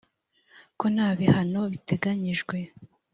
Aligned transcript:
ko 0.79 0.85
nta 0.93 1.09
bihano 1.19 1.61
biteganyijwe? 1.71 2.57